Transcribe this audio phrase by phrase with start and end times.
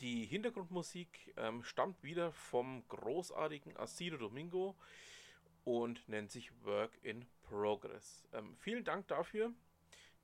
[0.00, 4.76] Die Hintergrundmusik ähm, stammt wieder vom großartigen Asido Domingo
[5.64, 8.24] und nennt sich Work in Progress.
[8.32, 9.52] Ähm, vielen Dank dafür,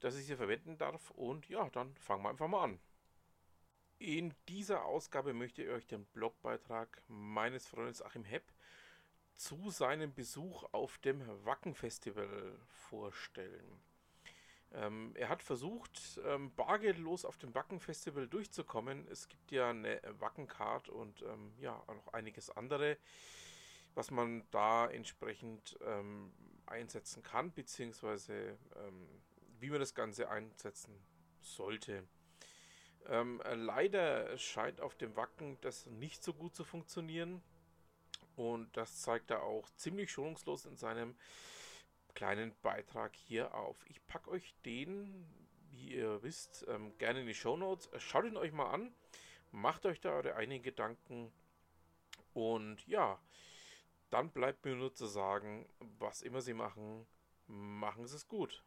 [0.00, 2.80] dass ich sie verwenden darf und ja, dann fangen wir einfach mal an.
[3.98, 8.44] In dieser Ausgabe möchte ich euch den Blogbeitrag meines Freundes Achim Hepp
[9.36, 13.80] zu seinem Besuch auf dem Wacken-Festival vorstellen.
[14.74, 19.06] Ähm, er hat versucht, ähm, bargeldlos auf dem Wacken-Festival durchzukommen.
[19.08, 22.96] Es gibt ja eine Wacken-Card und ähm, ja, auch noch einiges andere,
[23.94, 26.32] was man da entsprechend ähm,
[26.66, 29.08] einsetzen kann, beziehungsweise ähm,
[29.60, 30.94] wie man das Ganze einsetzen
[31.40, 32.04] sollte.
[33.08, 37.42] Ähm, leider scheint auf dem Wacken das nicht so gut zu funktionieren.
[38.36, 41.14] Und das zeigt er auch ziemlich schonungslos in seinem
[42.14, 43.76] kleinen Beitrag hier auf.
[43.88, 45.26] Ich packe euch den,
[45.70, 47.90] wie ihr wisst, ähm, gerne in die Show Notes.
[47.98, 48.94] Schaut ihn euch mal an,
[49.50, 51.32] macht euch da eure eigenen Gedanken
[52.34, 53.20] und ja,
[54.10, 55.68] dann bleibt mir nur zu sagen,
[55.98, 57.06] was immer Sie machen,
[57.46, 58.62] machen Sie es gut.